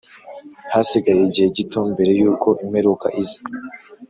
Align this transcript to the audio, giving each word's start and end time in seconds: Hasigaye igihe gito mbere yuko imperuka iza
Hasigaye 0.73 1.21
igihe 1.27 1.47
gito 1.57 1.79
mbere 1.91 2.11
yuko 2.19 2.47
imperuka 2.63 3.07
iza 3.21 3.39